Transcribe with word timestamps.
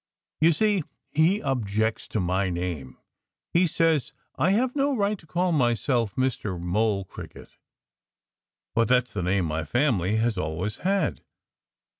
You 0.39 0.51
see, 0.51 0.83
he 1.11 1.43
objects 1.43 2.07
to 2.07 2.19
my 2.19 2.49
name. 2.49 2.97
He 3.53 3.67
says 3.67 4.13
I 4.35 4.49
have 4.53 4.75
no 4.75 4.97
right 4.97 5.15
to 5.19 5.27
call 5.27 5.51
myself 5.51 6.15
Mr. 6.15 6.59
Mole 6.59 7.05
Cricket. 7.05 7.49
But 8.73 8.87
that's 8.87 9.13
the 9.13 9.21
name 9.21 9.45
my 9.45 9.63
family 9.63 10.15
has 10.15 10.39
always 10.39 10.77
had. 10.77 11.21